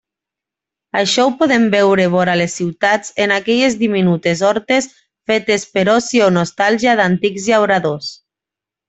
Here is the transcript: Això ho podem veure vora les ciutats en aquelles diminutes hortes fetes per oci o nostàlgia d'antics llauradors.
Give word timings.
Això 0.99 1.25
ho 1.27 1.33
podem 1.41 1.65
veure 1.75 2.07
vora 2.13 2.33
les 2.41 2.55
ciutats 2.61 3.13
en 3.25 3.33
aquelles 3.35 3.75
diminutes 3.81 4.41
hortes 4.47 4.87
fetes 5.33 5.67
per 5.77 5.85
oci 5.97 6.23
o 6.29 6.35
nostàlgia 6.39 6.97
d'antics 7.03 7.47
llauradors. 7.53 8.11